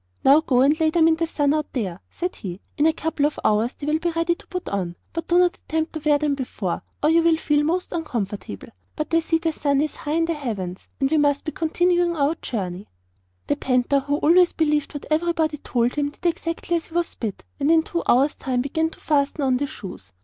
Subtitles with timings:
[0.23, 3.23] 'Now go and lay them in the sun out there,' said he; 'in a couple
[3.27, 6.17] of hours they will be ready to put on; but do not attempt to wear
[6.17, 8.69] them before, or you will feel them most uncomfortable.
[8.95, 12.15] But I see the sun is high in the heavens, and we must be continuing
[12.15, 12.87] our journey.'
[13.45, 17.43] The panther, who always believed what everybody told him, did exactly as he was bid,
[17.59, 20.13] and in two hours' time began to fasten on the shoes.